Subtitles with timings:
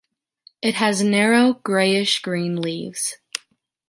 [0.63, 3.17] It has narrow, greyish green leaves.